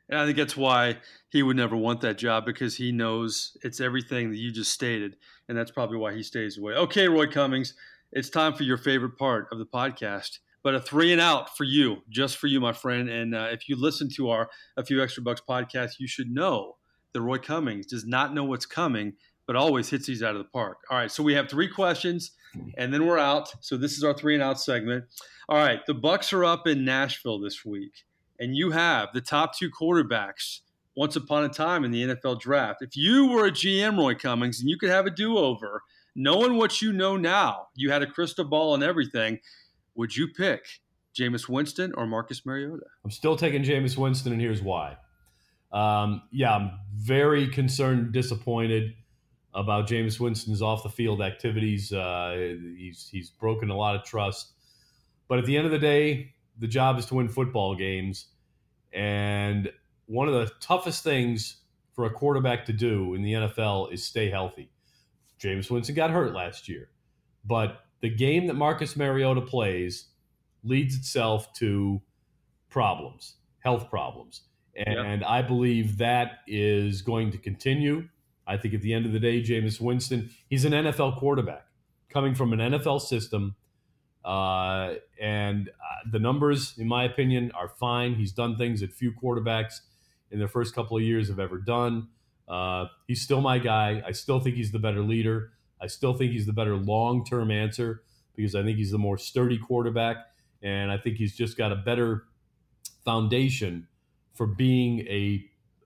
[0.09, 0.99] And I think that's why
[1.31, 5.17] he would never want that job because he knows it's everything that you just stated.
[5.49, 6.75] And that's probably why he stays away.
[6.75, 7.75] Okay, Roy Cummings,
[8.11, 10.39] it's time for your favorite part of the podcast.
[10.63, 13.09] But a three and out for you, just for you, my friend.
[13.09, 16.77] And uh, if you listen to our A Few Extra Bucks podcast, you should know
[17.15, 19.15] that Roy Cummings does not know what's coming,
[19.47, 20.79] but always hits these out of the park.
[20.91, 22.33] All right, so we have three questions
[22.77, 23.53] and then we're out.
[23.61, 25.05] So this is our three and out segment.
[25.49, 28.05] All right, the Bucs are up in Nashville this week,
[28.39, 30.61] and you have the top two quarterbacks
[30.97, 32.83] once upon a time in the NFL draft.
[32.83, 35.83] If you were a GM, Roy Cummings, and you could have a do-over,
[36.15, 39.41] knowing what you know now, you had a crystal ball and everything.
[39.95, 40.65] Would you pick
[41.19, 42.87] Jameis Winston or Marcus Mariota?
[43.05, 44.97] I'm still taking Jameis Winston, and here's why.
[45.73, 48.95] Um, yeah, I'm very concerned, disappointed
[49.55, 51.93] about Jameis Winston's off the field activities.
[51.93, 54.53] Uh, he's he's broken a lot of trust,
[55.29, 58.27] but at the end of the day, the job is to win football games,
[58.93, 59.71] and
[60.07, 61.59] one of the toughest things
[61.93, 64.71] for a quarterback to do in the NFL is stay healthy.
[65.41, 66.89] Jameis Winston got hurt last year,
[67.45, 70.07] but the game that Marcus Mariota plays
[70.63, 72.01] leads itself to
[72.69, 74.43] problems, health problems.
[74.77, 78.09] And I believe that is going to continue.
[78.51, 81.67] I think at the end of the day, Jameis Winston, he's an NFL quarterback
[82.13, 83.55] coming from an NFL system.
[84.25, 88.17] Uh, and uh, the numbers, in my opinion, are fine.
[88.17, 89.75] He's done things that few quarterbacks
[90.33, 92.09] in their first couple of years have ever done.
[92.49, 94.03] Uh, he's still my guy.
[94.05, 95.53] I still think he's the better leader.
[95.81, 98.03] I still think he's the better long term answer
[98.35, 100.17] because I think he's the more sturdy quarterback.
[100.61, 102.25] And I think he's just got a better
[103.05, 103.87] foundation
[104.35, 105.45] for being a,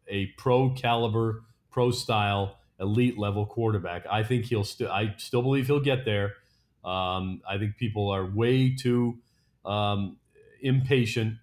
[0.09, 4.07] a pro caliber pro style elite level quarterback.
[4.11, 4.91] I think he'll still.
[4.91, 6.35] I still believe he'll get there.
[6.85, 9.19] Um, I think people are way too
[9.65, 10.17] um,
[10.63, 11.35] impatient,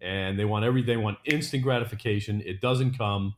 [0.00, 0.98] and they want everything.
[0.98, 2.42] They want instant gratification.
[2.44, 3.36] It doesn't come.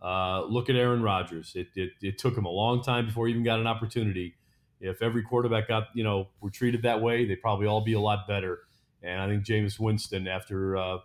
[0.00, 1.52] Uh, look at Aaron Rodgers.
[1.56, 4.34] It, it, it took him a long time before he even got an opportunity.
[4.80, 8.00] If every quarterback got you know were treated that way, they'd probably all be a
[8.00, 8.60] lot better.
[9.02, 10.98] And I think Jameis Winston, after uh,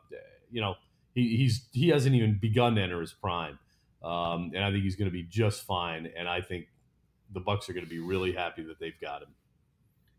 [0.52, 0.76] you know
[1.16, 3.58] he, he's he hasn't even begun to enter his prime,
[4.04, 6.12] um, and I think he's going to be just fine.
[6.18, 6.68] And I think
[7.32, 9.30] the Bucs are going to be really happy that they've got him.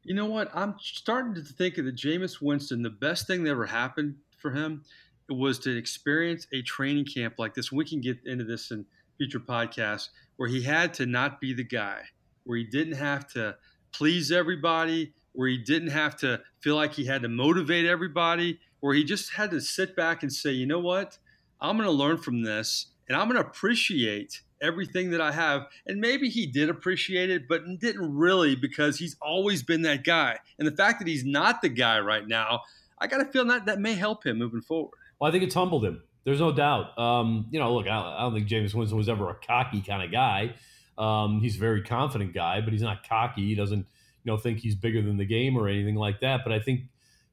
[0.02, 0.50] You know what?
[0.54, 2.82] I'm starting to think of the Jameis Winston.
[2.82, 4.84] The best thing that ever happened for him
[5.28, 7.72] was to experience a training camp like this.
[7.72, 8.84] We can get into this in
[9.16, 12.00] future podcasts where he had to not be the guy,
[12.44, 13.56] where he didn't have to
[13.92, 18.94] please everybody, where he didn't have to feel like he had to motivate everybody, where
[18.94, 21.18] he just had to sit back and say, you know what?
[21.60, 25.66] I'm going to learn from this and I'm going to appreciate everything that I have.
[25.86, 30.38] And maybe he did appreciate it, but didn't really because he's always been that guy.
[30.58, 32.62] And the fact that he's not the guy right now,
[32.98, 34.94] I got a feeling that that may help him moving forward.
[35.20, 36.02] Well, I think it's humbled him.
[36.24, 36.98] There's no doubt.
[36.98, 40.02] Um, you know, look, I, I, don't think Jameis Winston was ever a cocky kind
[40.02, 40.54] of guy.
[40.96, 43.46] Um, he's a very confident guy, but he's not cocky.
[43.46, 43.86] He doesn't,
[44.24, 46.40] you know, think he's bigger than the game or anything like that.
[46.42, 46.82] But I think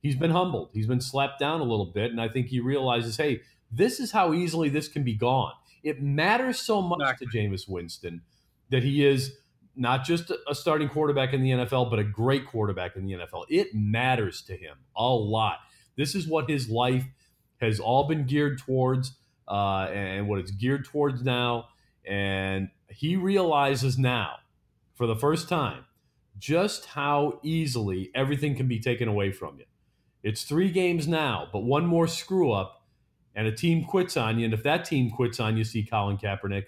[0.01, 0.71] he's been humbled.
[0.73, 4.11] He's been slapped down a little bit, and I think he realizes, hey, this is
[4.11, 5.53] how easily this can be gone.
[5.83, 8.21] It matters so much to Jameis Winston
[8.69, 9.37] that he is
[9.75, 13.45] not just a starting quarterback in the NFL, but a great quarterback in the NFL.
[13.49, 15.59] It matters to him a lot.
[15.95, 17.05] This is what his life
[17.59, 19.17] has all been geared towards,
[19.47, 21.65] uh, and what it's geared towards now.
[22.05, 24.37] And he realizes now,
[24.95, 25.85] for the first time,
[26.37, 29.65] just how easily everything can be taken away from you.
[30.23, 32.80] It's three games now, but one more screw up
[33.35, 36.17] and a team quits on you, and if that team quits on you, see Colin
[36.17, 36.65] Kaepernick,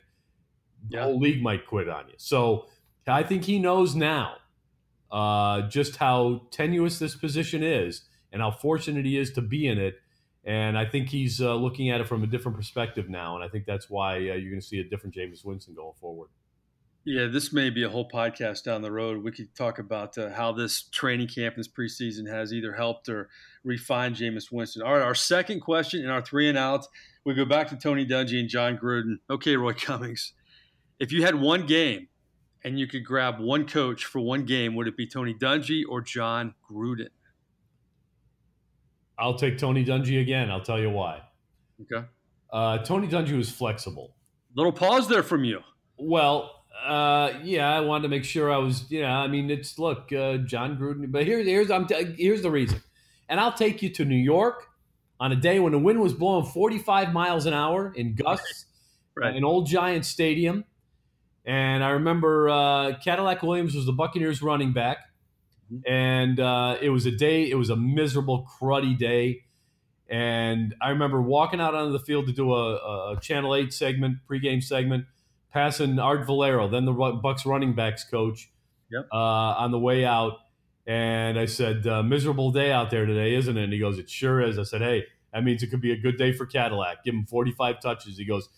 [0.90, 1.04] the yeah.
[1.04, 2.16] whole league might quit on you.
[2.18, 2.68] So
[3.08, 4.36] I think he knows now
[5.12, 9.78] uh, just how tenuous this position is and how fortunate he is to be in
[9.78, 9.96] it.
[10.46, 13.36] And I think he's uh, looking at it from a different perspective now.
[13.36, 15.94] And I think that's why uh, you're going to see a different Jameis Winston going
[16.02, 16.30] forward.
[17.06, 19.24] Yeah, this may be a whole podcast down the road.
[19.24, 23.30] We could talk about uh, how this training camp, this preseason, has either helped or
[23.66, 24.82] refined Jameis Winston.
[24.82, 26.88] All right, our second question in our three and out,
[27.26, 29.18] we go back to Tony Dungy and Jon Gruden.
[29.30, 30.32] Okay, Roy Cummings,
[31.00, 32.08] if you had one game
[32.64, 36.00] and you could grab one coach for one game, would it be Tony Dungy or
[36.00, 37.10] Jon Gruden?
[39.20, 40.50] I'll take Tony Dungy again.
[40.50, 41.22] I'll tell you why.
[41.82, 42.08] Okay.
[42.52, 44.16] Uh, Tony Dungy was flexible.
[44.56, 45.60] Little pause there from you.
[45.98, 48.86] Well, uh, yeah, I wanted to make sure I was.
[48.90, 51.12] Yeah, I mean, it's look, uh, Jon Gruden.
[51.12, 52.82] But here's here's I'm t- here's the reason,
[53.30, 54.68] and I'll take you to New York
[55.20, 58.66] on a day when the wind was blowing 45 miles an hour in gusts,
[59.16, 59.36] right.
[59.36, 60.66] in Old Giant Stadium,
[61.46, 64.98] and I remember uh, Cadillac Williams was the Buccaneers running back,
[65.72, 65.92] mm-hmm.
[65.92, 67.50] and uh, it was a day.
[67.50, 69.44] It was a miserable, cruddy day.
[70.10, 74.18] And I remember walking out onto the field to do a, a Channel 8 segment,
[74.30, 75.06] pregame segment,
[75.54, 78.50] passing Art Valero, then the Bucs running backs coach,
[78.92, 79.08] yep.
[79.12, 80.40] uh, on the way out.
[80.86, 83.64] And I said, uh, miserable day out there today, isn't it?
[83.64, 84.60] And he goes, it sure is.
[84.60, 87.04] I said, hey, that means it could be a good day for Cadillac.
[87.06, 88.18] Give him 45 touches.
[88.18, 88.50] He goes,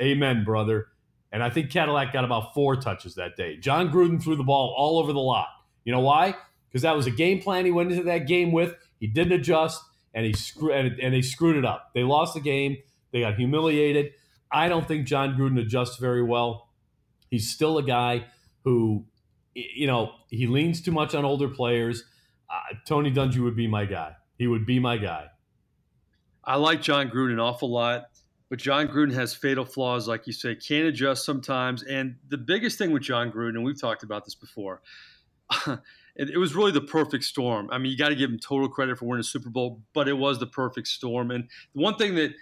[0.00, 0.86] amen, brother.
[1.30, 3.56] And I think Cadillac got about four touches that day.
[3.56, 5.48] Jon Gruden threw the ball all over the lot.
[5.84, 6.36] You know why?
[6.68, 8.74] Because that was a game plan he went into that game with.
[9.00, 9.82] He didn't adjust,
[10.14, 11.90] and he screw and, and they screwed it up.
[11.92, 12.78] They lost the game.
[13.12, 14.12] They got humiliated.
[14.54, 16.68] I don't think Jon Gruden adjusts very well.
[17.28, 18.26] He's still a guy
[18.62, 19.04] who,
[19.52, 22.04] you know, he leans too much on older players.
[22.48, 24.12] Uh, Tony Dungy would be my guy.
[24.38, 25.26] He would be my guy.
[26.44, 28.04] I like Jon Gruden an awful lot,
[28.48, 31.82] but Jon Gruden has fatal flaws, like you say, can't adjust sometimes.
[31.82, 34.82] And the biggest thing with Jon Gruden, and we've talked about this before,
[35.66, 37.68] it, it was really the perfect storm.
[37.72, 40.06] I mean, you got to give him total credit for winning a Super Bowl, but
[40.06, 41.32] it was the perfect storm.
[41.32, 42.34] And the one thing that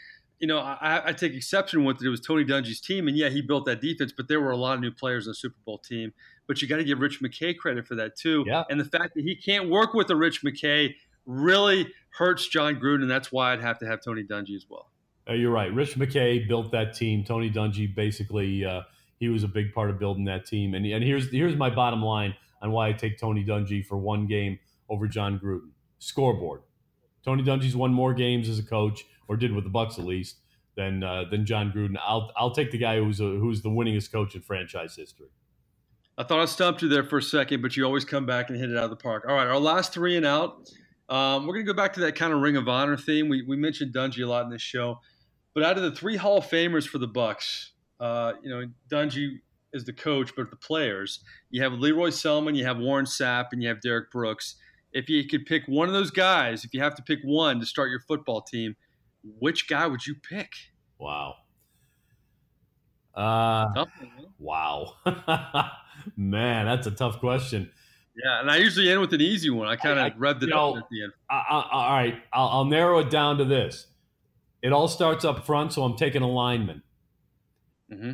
[0.42, 2.06] you know, I, I, take exception with it.
[2.06, 4.56] It was Tony Dungy's team, and yeah, he built that defense, but there were a
[4.56, 6.12] lot of new players in the Super Bowl team.
[6.48, 8.42] But you got to give Rich McKay credit for that too.
[8.44, 8.64] Yeah.
[8.68, 13.02] And the fact that he can't work with a Rich McKay really hurts Jon Gruden,
[13.02, 14.90] and that's why I'd have to have Tony Dungy as well.
[15.30, 15.72] Uh, you're right.
[15.72, 17.22] Rich McKay built that team.
[17.22, 18.80] Tony Dungy basically uh,
[19.20, 20.74] he was a big part of building that team.
[20.74, 24.26] And and here's here's my bottom line on why I take Tony Dungy for one
[24.26, 25.70] game over Jon Gruden.
[26.00, 26.62] Scoreboard.
[27.24, 30.36] Tony Dungy's won more games as a coach or did with the Bucs at least,
[30.76, 31.96] than uh, than Jon Gruden.
[32.00, 35.28] I'll I'll take the guy who's a, who's the winningest coach in franchise history.
[36.18, 38.58] I thought I stumped you there for a second, but you always come back and
[38.58, 39.24] hit it out of the park.
[39.26, 40.70] All right, our last three and out.
[41.08, 43.28] Um, we're going to go back to that kind of Ring of Honor theme.
[43.28, 45.00] We, we mentioned Dungy a lot in this show,
[45.54, 47.70] but out of the three Hall of Famers for the Bucs,
[48.00, 49.40] uh, you know, Dungy
[49.72, 51.20] is the coach, but the players.
[51.50, 54.56] You have Lee Roy Selmon, you have Warren Sapp, and you have Derrick Brooks.
[54.92, 57.66] If you could pick one of those guys, if you have to pick one to
[57.66, 58.76] start your football team,
[59.38, 60.50] which guy would you pick?
[60.98, 61.34] Wow.
[63.14, 63.84] Uh,
[64.38, 64.94] wow.
[66.16, 67.70] Man, that's a tough question.
[68.14, 69.68] Yeah, and I usually end with an easy one.
[69.68, 71.12] I kind of revved it know, up at the end.
[71.30, 73.86] I, I, all right, I'll, I'll, narrow it down to this.
[74.60, 76.82] It all starts up front, so I'm taking a lineman.
[77.90, 78.12] Mm-hmm.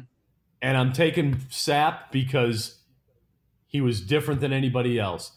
[0.62, 2.78] And I'm taking Sapp because
[3.66, 5.32] he was different than anybody else.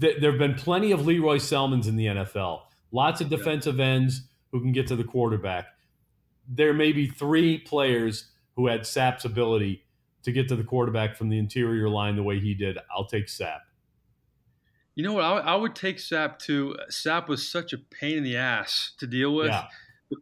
[0.00, 2.62] Th- there have been plenty of Lee Roy Selmons in the NFL,
[2.92, 4.22] lots of defensive ends
[4.54, 5.66] who can get to the quarterback.
[6.48, 9.84] There may be three players who had Sapp's ability
[10.22, 12.78] to get to the quarterback from the interior line the way he did.
[12.96, 13.62] I'll take Sapp.
[14.94, 15.24] You know what?
[15.24, 16.76] I, I would take Sapp too.
[16.88, 19.48] Sapp was such a pain in the ass to deal with.
[19.48, 19.64] Yeah.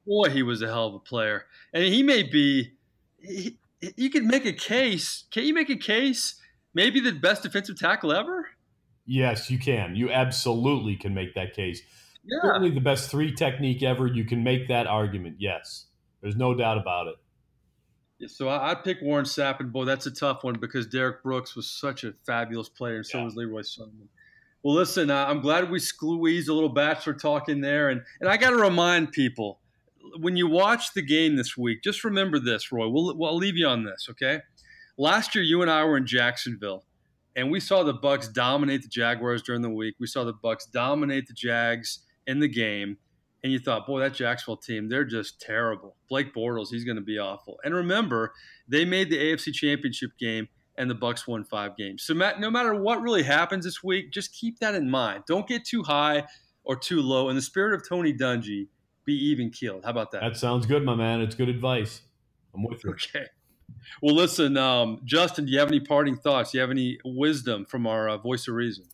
[0.06, 1.44] Boy, he was a hell of a player.
[1.74, 2.72] And he may be,
[3.20, 3.58] he,
[3.98, 5.24] you could make a case.
[5.30, 6.36] Can you make a case?
[6.72, 8.48] Maybe the best defensive tackle ever?
[9.04, 9.94] Yes, you can.
[9.94, 11.82] You absolutely can make that case.
[12.24, 12.38] Yeah.
[12.42, 14.06] Certainly the best three technique ever.
[14.06, 15.36] You can make that argument.
[15.38, 15.86] Yes.
[16.20, 17.16] There's no doubt about it.
[18.18, 21.24] Yeah, so I, would pick Warren Sapp, and boy, that's a tough one because Derrick
[21.24, 23.24] Brooks was such a fabulous player, and so yeah.
[23.24, 23.62] was Lee Roy
[24.62, 28.30] Well, listen, uh, I'm glad we squeezed a little bachelor talk in there, and and
[28.30, 29.58] I got to remind people
[30.18, 32.88] when you watch the game this week, just remember this, Roy.
[32.88, 34.40] We'll, we'll leave you on this, okay?
[34.98, 36.84] Last year, you and I were in Jacksonville,
[37.34, 39.94] and we saw the Bucs dominate the Jaguars during the week.
[39.98, 42.98] We saw the Bucs dominate the Jags in the game,
[43.42, 45.96] and you thought, boy, that Jacksonville team, they're just terrible.
[46.08, 47.58] Blake Bortles, he's going to be awful.
[47.64, 48.32] And remember,
[48.68, 52.02] they made the AFC Championship game, and the Bucs won five games.
[52.04, 55.24] So, Matt, no matter what really happens this week, just keep that in mind.
[55.26, 56.24] Don't get too high
[56.64, 57.28] or too low.
[57.28, 58.68] In the spirit of Tony Dungy,
[59.04, 59.84] be even keeled.
[59.84, 60.20] How about that?
[60.20, 61.20] That sounds good, my man.
[61.20, 62.02] It's good advice.
[62.54, 62.90] I'm with you.
[62.90, 63.26] Okay.
[64.00, 66.52] Well, listen, um, Justin, do you have any parting thoughts?
[66.52, 68.84] Do you have any wisdom from our uh, voice of reason?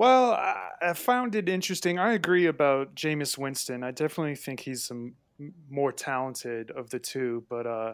[0.00, 1.98] Well, I found it interesting.
[1.98, 3.84] I agree about Jameis Winston.
[3.84, 5.12] I definitely think he's some
[5.68, 7.44] more talented of the two.
[7.50, 7.92] But uh,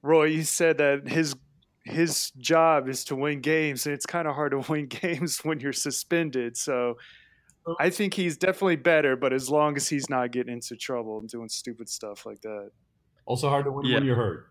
[0.00, 1.34] Roy, you said that his
[1.82, 5.58] his job is to win games, and it's kind of hard to win games when
[5.58, 6.56] you're suspended.
[6.56, 6.98] So
[7.80, 11.28] I think he's definitely better, but as long as he's not getting into trouble and
[11.28, 12.70] doing stupid stuff like that.
[13.26, 13.96] Also hard to win yeah.
[13.96, 14.50] when you're hurt.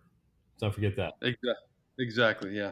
[0.60, 1.14] Don't forget that.
[1.22, 1.54] Exactly.
[2.00, 2.58] Exactly.
[2.58, 2.72] Yeah.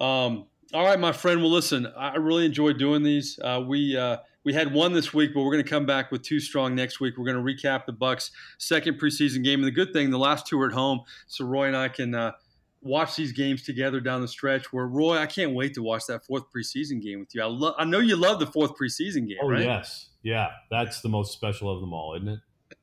[0.00, 1.40] Um, all right, my friend.
[1.40, 3.38] Well, listen, I really enjoyed doing these.
[3.42, 6.22] Uh, we uh, we had one this week, but we're going to come back with
[6.22, 7.16] two strong next week.
[7.16, 10.46] We're going to recap the Bucs' second preseason game, and the good thing, the last
[10.46, 12.32] two are at home, so Roy and I can uh,
[12.82, 14.72] watch these games together down the stretch.
[14.72, 17.42] Where Roy, I can't wait to watch that fourth preseason game with you.
[17.42, 19.38] I, lo- I know you love the fourth preseason game.
[19.42, 19.62] Oh right?
[19.62, 22.40] yes, yeah, that's the most special of them all, isn't it?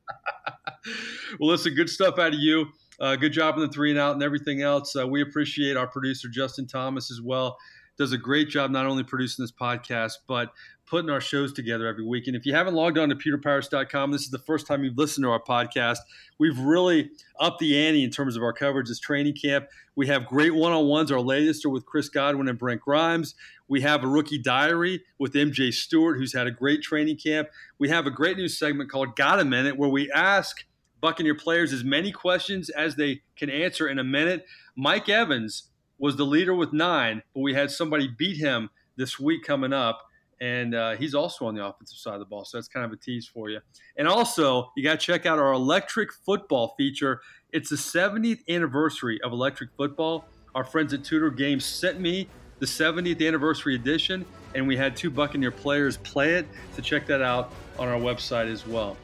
[1.38, 2.66] well, listen, good stuff out of you.
[3.00, 4.94] Uh, good job on the three and out and everything else.
[4.96, 7.58] Uh, we appreciate our producer Justin Thomas as well.
[7.98, 10.52] Does a great job not only producing this podcast but
[10.86, 12.26] putting our shows together every week.
[12.26, 15.24] And if you haven't logged on to pewterpirates.com, this is the first time you've listened
[15.24, 15.98] to our podcast.
[16.38, 19.66] We've really upped the ante in terms of our coverage this training camp.
[19.96, 21.10] We have great one on ones.
[21.10, 23.34] Our latest are with Chris Godwin and Brent Grimes.
[23.68, 27.48] We have a rookie diary with MJ Stewart, who's had a great training camp.
[27.78, 30.64] We have a great new segment called Got a Minute, where we ask
[31.00, 34.46] Buccaneer players as many questions as they can answer in a minute.
[34.76, 39.44] Mike Evans was the leader with nine, but we had somebody beat him this week
[39.44, 40.06] coming up
[40.40, 42.44] and uh, he's also on the offensive side of the ball.
[42.44, 43.60] So that's kind of a tease for you.
[43.96, 47.20] And also, you got to check out our electric football feature.
[47.52, 50.26] It's the 70th anniversary of electric football.
[50.54, 52.28] Our friends at Tudor Games sent me
[52.58, 54.24] the 70th anniversary edition,
[54.54, 56.46] and we had two Buccaneer players play it.
[56.74, 58.96] So check that out on our website as well.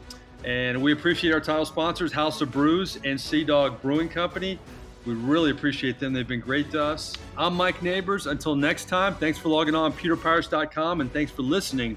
[0.44, 4.58] And we appreciate our title sponsors, House of Brews and Sea Dog Brewing Company.
[5.04, 6.12] We really appreciate them.
[6.12, 7.16] They've been great to us.
[7.36, 8.26] I'm Mike Nabors.
[8.26, 11.96] Until next time, thanks for logging on pewterpirates.com and thanks for listening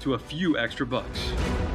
[0.00, 1.65] to a few extra bucks.